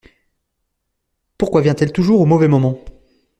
[1.37, 2.83] Pourquoi vient-elle toujours au mauvais moment?